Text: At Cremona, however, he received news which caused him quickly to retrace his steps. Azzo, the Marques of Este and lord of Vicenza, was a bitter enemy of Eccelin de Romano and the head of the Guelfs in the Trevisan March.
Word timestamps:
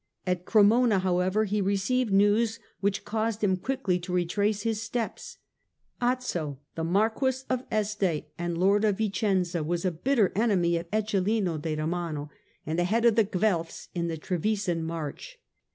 At 0.25 0.45
Cremona, 0.45 0.97
however, 0.97 1.45
he 1.45 1.61
received 1.61 2.11
news 2.11 2.57
which 2.79 3.05
caused 3.05 3.43
him 3.43 3.55
quickly 3.55 3.99
to 3.99 4.11
retrace 4.11 4.63
his 4.63 4.81
steps. 4.81 5.37
Azzo, 6.01 6.57
the 6.73 6.83
Marques 6.83 7.45
of 7.51 7.63
Este 7.69 8.25
and 8.35 8.57
lord 8.57 8.83
of 8.83 8.97
Vicenza, 8.97 9.63
was 9.63 9.85
a 9.85 9.91
bitter 9.91 10.31
enemy 10.33 10.75
of 10.77 10.89
Eccelin 10.89 11.61
de 11.61 11.75
Romano 11.75 12.31
and 12.65 12.79
the 12.79 12.85
head 12.85 13.05
of 13.05 13.13
the 13.15 13.23
Guelfs 13.23 13.89
in 13.93 14.07
the 14.07 14.17
Trevisan 14.17 14.81
March. 14.81 15.37